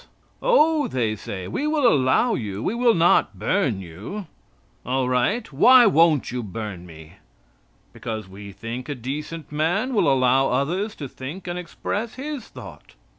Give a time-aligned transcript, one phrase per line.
[0.41, 4.25] "Oh," they say, "we will allow you, we will not burn you."
[4.83, 7.17] "All right; why won't you burn me?"
[7.93, 12.95] "Because we think a decent man will allow others to think and express his thought."